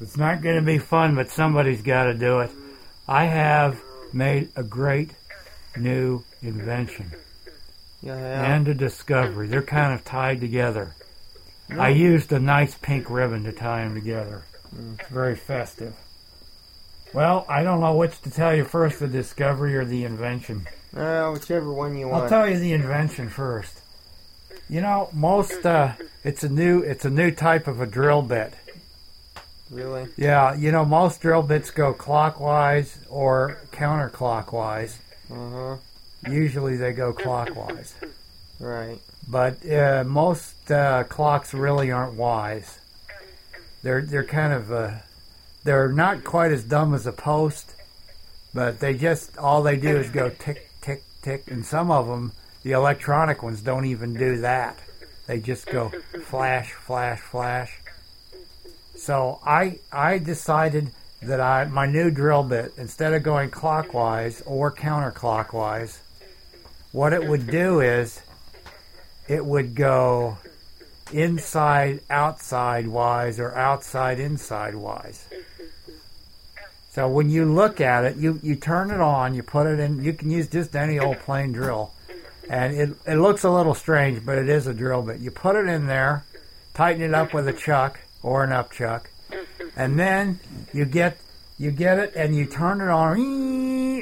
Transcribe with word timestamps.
it's 0.00 0.16
not 0.16 0.42
going 0.42 0.56
to 0.56 0.62
be 0.62 0.78
fun, 0.78 1.14
but 1.14 1.30
somebody's 1.30 1.82
got 1.82 2.04
to 2.04 2.14
do 2.14 2.40
it. 2.40 2.50
I 3.08 3.24
have 3.26 3.80
made 4.12 4.50
a 4.56 4.62
great 4.62 5.10
new 5.76 6.22
invention 6.42 7.12
Yeah. 8.02 8.54
and 8.54 8.66
a 8.68 8.74
discovery. 8.74 9.46
They're 9.48 9.62
kind 9.62 9.92
of 9.94 10.04
tied 10.04 10.40
together. 10.40 10.94
I 11.70 11.88
used 11.88 12.32
a 12.32 12.38
nice 12.38 12.74
pink 12.76 13.10
ribbon 13.10 13.44
to 13.44 13.52
tie 13.52 13.82
them 13.84 13.94
together. 13.94 14.44
It's 14.98 15.08
very 15.08 15.34
festive. 15.36 15.94
Well, 17.12 17.44
I 17.48 17.62
don't 17.62 17.80
know 17.80 17.94
which 17.96 18.20
to 18.22 18.30
tell 18.30 18.54
you 18.54 18.64
first, 18.64 19.00
the 19.00 19.08
discovery 19.08 19.76
or 19.76 19.84
the 19.84 20.04
invention. 20.04 20.66
Uh, 20.96 21.30
whichever 21.30 21.72
one 21.72 21.96
you 21.96 22.08
want. 22.08 22.24
I'll 22.24 22.28
tell 22.28 22.48
you 22.48 22.58
the 22.58 22.72
invention 22.72 23.28
first. 23.28 23.80
You 24.68 24.80
know, 24.80 25.08
most 25.12 25.64
uh, 25.64 25.92
it's 26.24 26.42
a 26.44 26.48
new 26.48 26.80
it's 26.80 27.04
a 27.04 27.10
new 27.10 27.30
type 27.30 27.66
of 27.68 27.80
a 27.80 27.86
drill 27.86 28.22
bit. 28.22 28.52
Really? 29.70 30.08
Yeah, 30.16 30.54
you 30.54 30.72
know, 30.72 30.84
most 30.84 31.20
drill 31.20 31.42
bits 31.42 31.70
go 31.70 31.92
clockwise 31.92 32.98
or 33.08 33.58
counterclockwise. 33.72 34.96
Uh 35.30 35.50
huh. 35.50 35.76
Usually 36.30 36.76
they 36.76 36.92
go 36.92 37.12
clockwise. 37.12 37.94
Right. 38.58 38.98
But 39.28 39.68
uh, 39.70 40.04
most 40.06 40.70
uh, 40.70 41.04
clocks 41.04 41.52
really 41.52 41.90
aren't 41.90 42.14
wise. 42.14 42.78
They're 43.82 44.02
they're 44.02 44.24
kind 44.24 44.52
of 44.52 44.72
uh, 44.72 44.90
they're 45.64 45.92
not 45.92 46.24
quite 46.24 46.52
as 46.52 46.64
dumb 46.64 46.94
as 46.94 47.06
a 47.06 47.12
post, 47.12 47.74
but 48.54 48.80
they 48.80 48.94
just 48.94 49.36
all 49.36 49.62
they 49.62 49.76
do 49.76 49.96
is 49.96 50.10
go 50.10 50.30
tick 50.30 50.70
tick 50.80 51.02
tick, 51.22 51.50
and 51.50 51.64
some 51.64 51.90
of 51.90 52.06
them, 52.06 52.32
the 52.62 52.72
electronic 52.72 53.42
ones, 53.42 53.60
don't 53.60 53.84
even 53.84 54.14
do 54.14 54.38
that. 54.38 54.78
They 55.26 55.40
just 55.40 55.66
go 55.66 55.90
flash 56.24 56.72
flash 56.72 57.20
flash. 57.20 57.80
So 59.06 59.38
I 59.46 59.78
I 59.92 60.18
decided 60.18 60.90
that 61.22 61.40
I 61.40 61.66
my 61.66 61.86
new 61.86 62.10
drill 62.10 62.42
bit 62.42 62.72
instead 62.76 63.12
of 63.12 63.22
going 63.22 63.50
clockwise 63.50 64.42
or 64.44 64.72
counterclockwise, 64.72 65.98
what 66.90 67.12
it 67.12 67.24
would 67.24 67.46
do 67.46 67.78
is 67.78 68.20
it 69.28 69.46
would 69.46 69.76
go 69.76 70.38
inside 71.12 72.00
outside 72.10 72.88
wise 72.88 73.38
or 73.38 73.54
outside 73.54 74.18
inside 74.18 74.74
wise. 74.74 75.24
So 76.90 77.06
when 77.06 77.30
you 77.30 77.44
look 77.44 77.80
at 77.80 78.04
it, 78.04 78.16
you, 78.16 78.40
you 78.42 78.56
turn 78.56 78.90
it 78.90 79.00
on, 79.00 79.34
you 79.34 79.44
put 79.44 79.68
it 79.68 79.78
in, 79.78 80.02
you 80.02 80.14
can 80.14 80.32
use 80.32 80.48
just 80.48 80.74
any 80.74 80.98
old 80.98 81.20
plain 81.20 81.52
drill. 81.52 81.92
And 82.50 82.74
it, 82.74 82.96
it 83.06 83.16
looks 83.16 83.44
a 83.44 83.50
little 83.50 83.74
strange, 83.74 84.26
but 84.26 84.36
it 84.36 84.48
is 84.48 84.66
a 84.66 84.74
drill 84.74 85.02
bit. 85.02 85.20
You 85.20 85.30
put 85.30 85.54
it 85.54 85.68
in 85.68 85.86
there, 85.86 86.24
tighten 86.74 87.02
it 87.02 87.14
up 87.14 87.32
with 87.32 87.46
a 87.46 87.52
chuck 87.52 88.00
or 88.22 88.44
an 88.44 88.50
upchuck, 88.50 89.06
and 89.76 89.98
then 89.98 90.40
you 90.72 90.84
get 90.84 91.18
you 91.58 91.70
get 91.70 91.98
it 91.98 92.14
and 92.14 92.36
you 92.36 92.46
turn 92.46 92.80
it 92.80 92.88
on, 92.88 93.18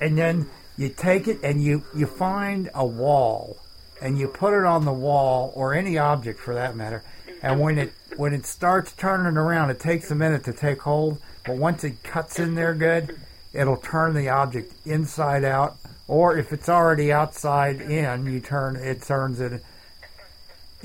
and 0.00 0.18
then 0.18 0.48
you 0.76 0.88
take 0.88 1.28
it 1.28 1.40
and 1.42 1.62
you, 1.62 1.84
you 1.94 2.06
find 2.06 2.70
a 2.74 2.84
wall 2.84 3.56
and 4.00 4.18
you 4.18 4.28
put 4.28 4.52
it 4.52 4.64
on 4.64 4.84
the 4.84 4.92
wall 4.92 5.52
or 5.54 5.74
any 5.74 5.96
object 5.96 6.38
for 6.38 6.54
that 6.54 6.76
matter. 6.76 7.02
And 7.42 7.60
when 7.60 7.78
it 7.78 7.92
when 8.16 8.32
it 8.32 8.46
starts 8.46 8.92
turning 8.92 9.36
around, 9.36 9.70
it 9.70 9.78
takes 9.78 10.10
a 10.10 10.14
minute 10.14 10.44
to 10.44 10.52
take 10.52 10.82
hold, 10.82 11.20
but 11.44 11.56
once 11.56 11.84
it 11.84 12.02
cuts 12.02 12.38
in 12.38 12.54
there 12.54 12.74
good, 12.74 13.18
it'll 13.52 13.76
turn 13.76 14.14
the 14.14 14.28
object 14.28 14.72
inside 14.86 15.44
out. 15.44 15.76
Or 16.08 16.36
if 16.36 16.52
it's 16.52 16.68
already 16.68 17.12
outside 17.12 17.80
in, 17.80 18.26
you 18.26 18.40
turn 18.40 18.76
it 18.76 19.02
turns 19.02 19.40
it 19.40 19.62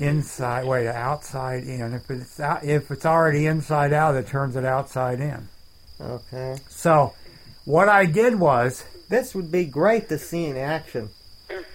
inside. 0.02 0.66
Wait, 0.66 0.86
outside 0.88 1.64
in. 1.64 1.94
If 1.94 2.10
it's 2.10 2.40
out, 2.40 2.64
if 2.64 2.90
it's 2.90 3.06
already 3.06 3.46
inside 3.46 3.92
out, 3.92 4.16
it 4.16 4.26
turns 4.26 4.56
it 4.56 4.64
outside 4.64 5.20
in. 5.20 5.48
Okay. 6.00 6.56
So, 6.68 7.14
what 7.64 7.88
I 7.88 8.06
did 8.06 8.34
was 8.38 8.84
This 9.08 9.34
would 9.34 9.52
be 9.52 9.66
great 9.66 10.08
to 10.08 10.18
see 10.18 10.46
in 10.46 10.56
action. 10.56 11.10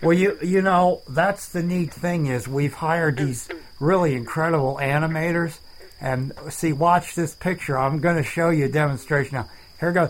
Well, 0.02 0.18
you 0.18 0.40
you 0.42 0.62
know 0.64 1.02
that's 1.08 1.50
the 1.50 1.62
neat 1.62 1.94
thing 1.94 2.26
is 2.26 2.48
we've 2.48 2.74
hired 2.74 3.18
these 3.18 3.48
really 3.80 4.16
incredible 4.16 4.80
animators, 4.82 5.59
and 6.02 6.34
see, 6.50 6.74
watch 6.74 7.14
this 7.14 7.36
picture. 7.36 7.78
I'm 7.78 8.00
going 8.00 8.16
to 8.16 8.24
show 8.24 8.50
you 8.50 8.66
a 8.66 8.70
demonstration 8.70 9.36
now. 9.36 9.50
Here 9.80 9.92
goes. 9.92 10.09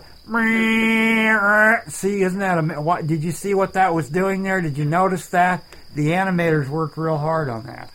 See, 1.89 2.21
isn't 2.21 2.39
that 2.39 2.57
a 2.57 2.81
what? 2.81 3.07
Did 3.07 3.23
you 3.23 3.33
see 3.33 3.53
what 3.53 3.73
that 3.73 3.93
was 3.93 4.09
doing 4.09 4.43
there? 4.43 4.61
Did 4.61 4.77
you 4.77 4.85
notice 4.85 5.27
that 5.29 5.65
the 5.95 6.09
animators 6.09 6.69
worked 6.69 6.97
real 6.97 7.17
hard 7.17 7.49
on 7.49 7.65
that? 7.65 7.91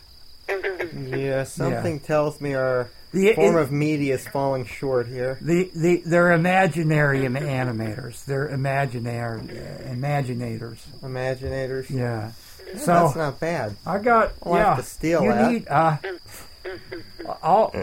Yeah, 0.95 1.43
something 1.45 1.99
tells 1.99 2.39
me 2.41 2.53
our 2.53 2.89
The, 3.11 3.33
form 3.33 3.55
it- 3.57 3.61
of 3.61 3.71
media 3.71 4.15
is 4.15 4.27
falling 4.27 4.65
short 4.65 5.07
here. 5.07 5.37
the, 5.41 5.71
the 5.75 6.03
they're 6.05 6.31
imaginary 6.33 7.25
im- 7.25 7.33
animators. 7.35 8.25
They're 8.25 8.47
imaginary 8.49 9.41
uh, 9.41 9.91
imaginators. 9.93 10.77
Imaginators. 11.01 11.89
Yeah. 11.89 12.31
Yeah, 12.67 12.77
So 12.79 12.85
that's 12.93 13.15
not 13.15 13.39
bad. 13.39 13.75
I 13.85 13.97
got 13.99 14.33
I'll 14.43 14.55
yeah. 14.55 14.65
have 14.75 14.77
to 14.77 14.83
steal 14.83 15.23
you 15.23 15.29
that. 15.29 15.51
need 15.51 15.67
uh, 15.67 15.97
I'll, 17.41 17.73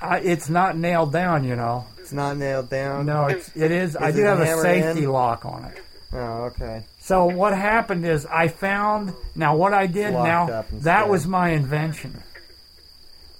I, 0.00 0.18
it's 0.20 0.48
not 0.48 0.76
nailed 0.76 1.12
down, 1.12 1.44
you 1.44 1.56
know. 1.56 1.86
It's 1.98 2.12
not 2.12 2.36
nailed 2.36 2.70
down. 2.70 3.06
No, 3.06 3.26
it's 3.26 3.54
it 3.56 3.70
is. 3.70 3.96
I 3.96 4.12
do 4.12 4.22
have 4.22 4.40
a 4.40 4.56
safety 4.62 5.04
in? 5.04 5.10
lock 5.10 5.44
on 5.44 5.64
it. 5.64 5.82
Oh, 6.12 6.44
okay. 6.44 6.84
So 7.00 7.26
what 7.26 7.54
happened 7.54 8.06
is 8.06 8.24
I 8.26 8.48
found 8.48 9.12
now 9.34 9.56
what 9.56 9.74
I 9.74 9.86
did 9.86 10.12
now 10.12 10.64
that 10.72 11.08
was 11.08 11.26
my 11.26 11.50
invention. 11.50 12.22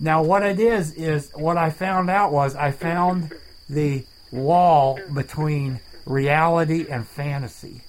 Now 0.00 0.22
what 0.22 0.42
it 0.42 0.60
is 0.60 0.92
is 0.92 1.30
what 1.34 1.56
I 1.56 1.70
found 1.70 2.10
out 2.10 2.30
was 2.32 2.54
I 2.54 2.70
found 2.70 3.32
the 3.68 4.04
wall 4.30 4.98
between 5.12 5.80
reality 6.04 6.86
and 6.88 7.06
fantasy. 7.06 7.82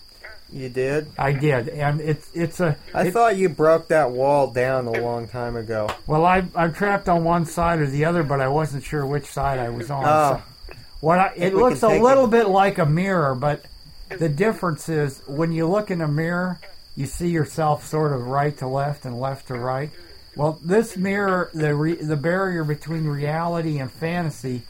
You 0.51 0.67
did? 0.69 1.07
I 1.17 1.33
did, 1.33 1.69
and 1.69 2.01
it's 2.01 2.27
it's 2.33 2.59
a. 2.59 2.75
I 2.91 3.07
it- 3.07 3.11
thought 3.11 3.37
you 3.37 3.49
broke 3.49 3.89
that 3.89 4.09
wall 4.09 4.47
down 4.47 4.87
a 4.87 4.99
long 4.99 5.27
time 5.27 5.55
ago. 5.55 5.89
Well, 6.07 6.25
I 6.25 6.43
I'm 6.55 6.73
trapped 6.73 7.07
on 7.07 7.23
one 7.23 7.45
side 7.45 7.79
or 7.79 7.85
the 7.85 8.05
other, 8.05 8.23
but 8.23 8.41
I 8.41 8.47
wasn't 8.47 8.83
sure 8.83 9.05
which 9.05 9.25
side 9.25 9.59
I 9.59 9.69
was 9.69 9.91
on. 9.91 10.03
Oh. 10.07 10.41
So 10.67 10.75
what 11.01 11.19
I, 11.19 11.33
it 11.35 11.53
looks 11.53 11.83
a 11.83 11.89
little 11.89 12.25
it. 12.25 12.31
bit 12.31 12.47
like 12.49 12.79
a 12.79 12.85
mirror, 12.85 13.35
but 13.35 13.63
the 14.09 14.29
difference 14.29 14.89
is 14.89 15.21
when 15.27 15.51
you 15.51 15.67
look 15.67 15.91
in 15.91 16.01
a 16.01 16.07
mirror, 16.07 16.59
you 16.95 17.05
see 17.05 17.29
yourself 17.29 17.85
sort 17.85 18.11
of 18.13 18.27
right 18.27 18.57
to 18.57 18.67
left 18.67 19.05
and 19.05 19.19
left 19.19 19.47
to 19.47 19.53
right. 19.55 19.89
Well, 20.35 20.59
this 20.63 20.95
mirror, 20.97 21.49
the 21.53 21.73
re, 21.75 21.95
the 21.95 22.15
barrier 22.17 22.63
between 22.63 23.05
reality 23.05 23.79
and 23.79 23.91
fantasy, 23.91 24.61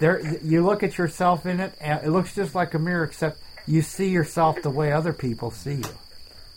there 0.00 0.20
you 0.42 0.64
look 0.64 0.82
at 0.82 0.98
yourself 0.98 1.46
in 1.46 1.60
it, 1.60 1.72
and 1.80 2.04
it 2.04 2.10
looks 2.10 2.34
just 2.34 2.54
like 2.54 2.74
a 2.74 2.78
mirror, 2.78 3.04
except 3.04 3.38
you 3.66 3.82
see 3.82 4.08
yourself 4.08 4.60
the 4.62 4.70
way 4.70 4.92
other 4.92 5.12
people 5.12 5.50
see 5.50 5.74
you 5.76 5.84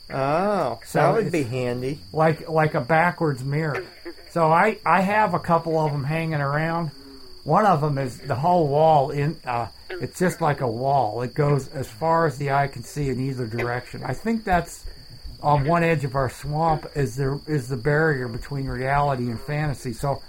Oh, 0.09 0.79
So 0.85 0.99
that 0.99 1.13
would 1.13 1.31
be 1.31 1.43
handy. 1.43 1.99
like 2.13 2.47
like 2.49 2.73
a 2.75 2.81
backwards 2.81 3.43
mirror. 3.43 3.83
So 4.31 4.51
I 4.51 4.77
I 4.85 5.01
have 5.01 5.33
a 5.33 5.39
couple 5.39 5.77
of 5.79 5.91
them 5.91 6.03
hanging 6.05 6.39
around. 6.41 6.91
One 7.47 7.65
of 7.65 7.79
them 7.79 7.97
is 7.97 8.17
the 8.17 8.35
whole 8.35 8.67
wall 8.67 9.09
in. 9.11 9.37
Uh, 9.45 9.67
it's 9.89 10.19
just 10.19 10.41
like 10.41 10.59
a 10.59 10.67
wall. 10.67 11.21
It 11.21 11.33
goes 11.33 11.69
as 11.69 11.87
far 11.87 12.25
as 12.25 12.37
the 12.37 12.51
eye 12.51 12.67
can 12.67 12.83
see 12.83 13.07
in 13.07 13.21
either 13.21 13.47
direction. 13.47 14.03
I 14.03 14.13
think 14.13 14.43
that's 14.43 14.83
on 15.41 15.63
one 15.65 15.81
edge 15.81 16.03
of 16.03 16.13
our 16.15 16.29
swamp 16.29 16.87
is 16.93 17.15
there 17.15 17.39
is 17.47 17.69
the 17.69 17.77
barrier 17.77 18.27
between 18.27 18.65
reality 18.67 19.27
and 19.29 19.39
fantasy. 19.39 19.93
So 19.93 20.21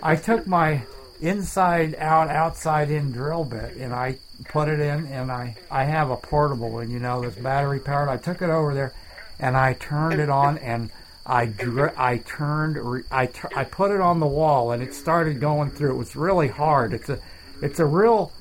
I 0.00 0.14
took 0.14 0.46
my 0.46 0.82
inside 1.20 1.96
out, 1.96 2.28
outside 2.28 2.88
in 2.88 3.10
drill 3.10 3.42
bit, 3.42 3.74
and 3.74 3.92
I 3.92 4.18
put 4.44 4.68
it 4.68 4.78
in, 4.78 5.06
and 5.06 5.32
I 5.32 5.56
I 5.72 5.82
have 5.82 6.10
a 6.10 6.16
portable 6.16 6.70
one, 6.70 6.88
you 6.88 7.00
know, 7.00 7.20
that's 7.20 7.34
battery 7.34 7.80
powered. 7.80 8.08
I 8.08 8.16
took 8.16 8.42
it 8.42 8.48
over 8.48 8.74
there, 8.74 8.94
and 9.40 9.56
I 9.56 9.72
turned 9.72 10.20
it 10.20 10.30
on, 10.30 10.56
and 10.58 10.90
I 11.26 11.46
dr- 11.46 11.94
I 11.96 12.18
turned 12.18 13.04
I 13.10 13.26
put 13.64 13.90
it 13.90 14.00
on 14.00 14.20
the 14.20 14.26
wall, 14.26 14.72
and 14.72 14.82
it 14.82 14.94
started 14.94 15.40
going 15.40 15.70
through. 15.70 15.92
It 15.92 15.98
was 15.98 16.16
really 16.16 16.48
hard. 16.48 16.92
It's 16.92 17.08
a 17.08 17.18
it's 17.62 17.78
a 17.78 17.86
real 17.86 18.32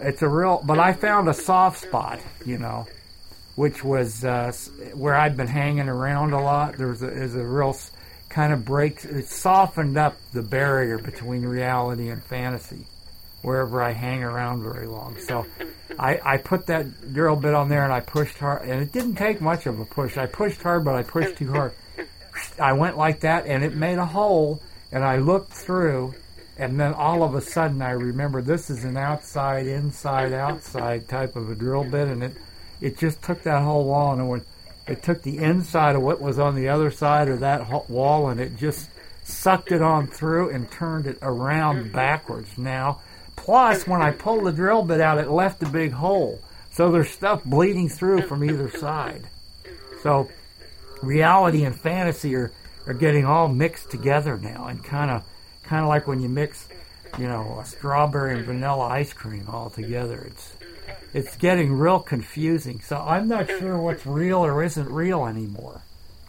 it's 0.00 0.22
a 0.22 0.28
real, 0.28 0.62
but 0.64 0.78
I 0.78 0.92
found 0.92 1.28
a 1.28 1.34
soft 1.34 1.82
spot, 1.82 2.20
you 2.44 2.58
know, 2.58 2.86
which 3.54 3.82
was 3.82 4.24
uh, 4.24 4.52
where 4.94 5.14
I'd 5.14 5.36
been 5.36 5.46
hanging 5.46 5.88
around 5.88 6.32
a 6.32 6.40
lot. 6.40 6.76
There 6.76 6.88
was 6.88 7.02
a, 7.02 7.08
is 7.08 7.34
a 7.34 7.44
real 7.44 7.76
kind 8.28 8.52
of 8.52 8.64
break. 8.64 9.04
It 9.04 9.26
softened 9.26 9.96
up 9.96 10.16
the 10.32 10.42
barrier 10.42 10.98
between 10.98 11.42
reality 11.42 12.10
and 12.10 12.22
fantasy 12.22 12.86
wherever 13.42 13.80
I 13.80 13.92
hang 13.92 14.24
around 14.24 14.62
very 14.62 14.86
long. 14.86 15.16
So 15.20 15.46
I, 15.98 16.20
I 16.24 16.36
put 16.38 16.66
that 16.66 17.14
drill 17.14 17.36
bit 17.36 17.54
on 17.54 17.68
there 17.68 17.84
and 17.84 17.92
I 17.92 18.00
pushed 18.00 18.38
hard, 18.38 18.68
and 18.68 18.82
it 18.82 18.92
didn't 18.92 19.14
take 19.14 19.40
much 19.40 19.66
of 19.66 19.78
a 19.78 19.84
push. 19.84 20.16
I 20.18 20.26
pushed 20.26 20.62
hard, 20.62 20.84
but 20.84 20.96
I 20.96 21.02
pushed 21.02 21.36
too 21.36 21.52
hard. 21.52 21.72
I 22.58 22.72
went 22.72 22.96
like 22.96 23.20
that, 23.20 23.46
and 23.46 23.62
it 23.64 23.74
made 23.74 23.98
a 23.98 24.06
hole, 24.06 24.62
and 24.92 25.04
I 25.04 25.18
looked 25.18 25.52
through, 25.52 26.14
and 26.58 26.80
then 26.80 26.94
all 26.94 27.22
of 27.22 27.34
a 27.34 27.40
sudden 27.40 27.82
I 27.82 27.90
remember 27.90 28.40
this 28.42 28.70
is 28.70 28.84
an 28.84 28.96
outside, 28.96 29.66
inside, 29.66 30.32
outside 30.32 31.08
type 31.08 31.36
of 31.36 31.50
a 31.50 31.54
drill 31.54 31.84
bit, 31.84 32.08
and 32.08 32.22
it 32.22 32.36
it 32.80 32.98
just 32.98 33.22
took 33.22 33.42
that 33.42 33.62
whole 33.62 33.84
wall 33.84 34.12
and 34.12 34.22
it 34.22 34.24
went, 34.24 34.46
it 34.86 35.02
took 35.02 35.22
the 35.22 35.38
inside 35.38 35.96
of 35.96 36.02
what 36.02 36.20
was 36.20 36.38
on 36.38 36.54
the 36.54 36.68
other 36.68 36.90
side 36.90 37.28
of 37.28 37.40
that 37.40 37.90
wall, 37.90 38.28
and 38.28 38.40
it 38.40 38.56
just 38.56 38.88
sucked 39.24 39.72
it 39.72 39.82
on 39.82 40.06
through 40.06 40.50
and 40.50 40.70
turned 40.70 41.06
it 41.06 41.18
around 41.22 41.92
backwards. 41.92 42.56
Now, 42.56 43.00
plus 43.34 43.86
when 43.86 44.00
I 44.00 44.12
pulled 44.12 44.44
the 44.44 44.52
drill 44.52 44.84
bit 44.84 45.00
out, 45.00 45.18
it 45.18 45.30
left 45.30 45.62
a 45.62 45.68
big 45.68 45.92
hole, 45.92 46.40
so 46.70 46.90
there's 46.90 47.10
stuff 47.10 47.42
bleeding 47.44 47.88
through 47.88 48.22
from 48.22 48.44
either 48.44 48.70
side. 48.70 49.24
So 50.02 50.28
reality 51.02 51.64
and 51.64 51.78
fantasy 51.78 52.34
are, 52.34 52.52
are 52.86 52.94
getting 52.94 53.24
all 53.24 53.48
mixed 53.48 53.90
together 53.90 54.36
now 54.38 54.66
and 54.66 54.82
kind 54.84 55.10
of 55.10 55.24
kind 55.64 55.82
of 55.82 55.88
like 55.88 56.06
when 56.06 56.20
you 56.20 56.28
mix 56.28 56.68
you 57.18 57.26
know 57.26 57.58
a 57.60 57.64
strawberry 57.64 58.34
and 58.36 58.44
vanilla 58.44 58.86
ice 58.86 59.12
cream 59.12 59.44
all 59.48 59.70
together 59.70 60.24
it's 60.30 60.54
it's 61.12 61.36
getting 61.36 61.72
real 61.72 61.98
confusing 62.00 62.80
so 62.80 62.96
i'm 62.98 63.28
not 63.28 63.46
sure 63.48 63.78
what's 63.78 64.06
real 64.06 64.38
or 64.44 64.62
isn't 64.62 64.88
real 64.90 65.26
anymore 65.26 65.80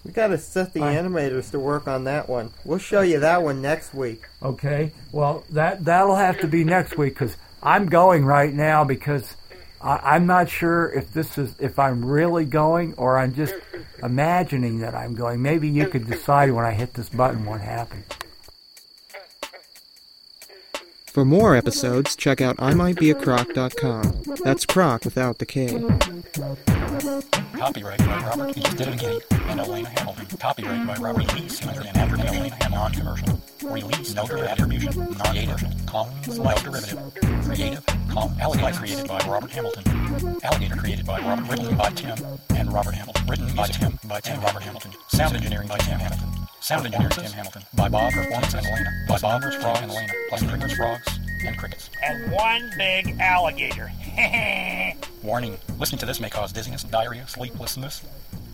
We 0.04 0.12
got 0.12 0.28
to 0.28 0.38
set 0.38 0.74
the 0.74 0.82
I- 0.84 0.96
animators 0.96 1.52
to 1.52 1.60
work 1.60 1.88
on 1.88 2.06
that 2.06 2.30
one. 2.30 2.52
We'll 2.64 2.78
show 2.80 3.02
you 3.02 3.20
that 3.20 3.44
one 3.44 3.62
next 3.62 3.94
week. 3.94 4.24
okay 4.42 4.92
well 5.12 5.44
that 5.52 5.84
that'll 5.86 6.16
have 6.16 6.40
to 6.42 6.48
be 6.48 6.64
next 6.64 6.98
week 6.98 7.14
because 7.14 7.36
i'm 7.62 7.88
going 7.88 8.24
right 8.26 8.54
now 8.54 8.84
because 8.84 9.36
I, 9.82 10.16
i'm 10.16 10.26
not 10.26 10.50
sure 10.50 10.90
if 10.94 11.12
this 11.14 11.38
is 11.38 11.54
if 11.60 11.78
i'm 11.80 12.04
really 12.06 12.46
going 12.46 12.94
or 12.96 13.18
i'm 13.18 13.34
just 13.36 13.54
imagining 14.04 14.80
that 14.80 14.94
i'm 14.96 15.14
going 15.16 15.42
maybe 15.42 15.68
you 15.68 15.88
could 15.88 16.08
decide 16.08 16.52
when 16.52 16.66
i 16.66 16.72
hit 16.72 16.94
this 16.94 17.10
button 17.10 17.46
what 17.46 17.62
happened 17.62 18.04
For 21.18 21.26
more 21.26 21.56
episodes, 21.56 22.16
check 22.16 22.42
out 22.42 22.58
imightbeacroc.com. 22.58 24.36
That's 24.44 24.68
croc 24.68 25.04
without 25.04 25.40
the 25.40 25.48
K. 25.48 25.66
Copyright 27.58 27.98
by 27.98 28.24
Robert 28.24 28.56
E. 28.56 28.62
Diddy 28.76 29.20
and 29.50 29.60
Elena 29.60 29.90
Hamilton. 29.90 30.38
Copyright 30.38 30.86
by 30.86 30.96
Robert 30.98 31.40
E. 31.40 31.50
Singer 31.50 31.82
and 31.88 31.98
Andrew 31.98 32.20
Elena 32.20 32.56
and 32.62 32.72
non-commercial. 32.72 33.42
Release 33.64 34.14
no 34.14 34.28
attribution. 34.28 35.18
Non-native. 35.18 35.64
Commons 35.88 36.38
like 36.38 36.62
derivative. 36.64 37.00
Creative. 37.46 37.84
Com. 38.10 38.34
Alligator 38.40 38.78
created 38.78 39.08
by 39.08 39.20
Robert 39.28 39.52
Hamilton. 39.52 39.84
Alligator 40.44 40.76
created 40.76 41.06
by 41.06 41.20
Robert. 41.20 41.50
Written 41.50 41.78
by 41.78 41.90
Tim 41.92 42.18
and 42.56 42.72
Robert 42.72 42.94
Hamilton. 42.94 43.28
Written 43.28 43.56
by 43.56 43.68
Tim. 43.68 44.00
By 44.08 44.20
Tim 44.20 44.42
Robert 44.42 44.64
Hamilton. 44.64 44.92
Sound 45.10 45.36
engineering 45.36 45.68
by 45.68 45.78
Tim 45.78 46.00
Hamilton. 46.00 46.28
Sound 46.62 46.86
engineering 46.86 47.12
Tim 47.12 47.32
Hamilton. 47.32 47.64
By 47.76 47.90
Bob 47.90 48.14
Performance 48.14 48.54
and 48.54 48.66
Elena. 48.66 48.90
By 49.08 49.20
Bob 49.20 49.42
Frog 49.42 49.78
and 49.82 49.92
Elena. 49.92 50.14
Plus 50.30 50.44
crickets, 50.44 50.74
frogs, 50.74 51.20
and 51.46 51.58
crickets. 51.58 51.90
And 52.04 52.32
one 52.32 52.70
big 52.78 53.20
alligator. 53.20 53.92
Warning, 55.24 55.58
listening 55.80 56.00
to 56.00 56.06
this 56.06 56.20
may 56.20 56.30
cause 56.30 56.52
dizziness, 56.52 56.84
diarrhea, 56.84 57.28
sleeplessness, 57.28 58.04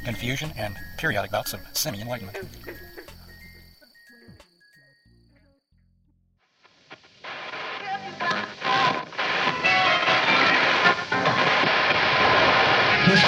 confusion, 0.04 0.52
and 0.58 0.76
periodic 0.98 1.32
bouts 1.32 1.54
of 1.54 1.62
semi-enlightenment. 1.74 2.38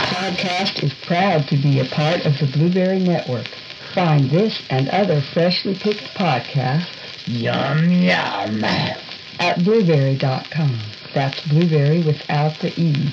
Podcast 0.05 0.83
is 0.83 0.93
proud 0.93 1.47
to 1.47 1.57
be 1.57 1.79
a 1.79 1.85
part 1.85 2.23
of 2.25 2.37
the 2.37 2.45
Blubrry 2.45 2.99
Network. 2.99 3.47
Find 3.93 4.29
this 4.29 4.61
and 4.69 4.87
other 4.89 5.21
freshly 5.33 5.73
picked 5.73 6.13
podcasts 6.15 6.85
yum 7.25 7.91
yum. 7.91 8.63
at 8.63 9.63
blubrry.com. 9.63 10.79
That's 11.13 11.41
blueberry 11.47 12.03
without 12.03 12.59
the 12.59 12.71
E. 12.79 13.11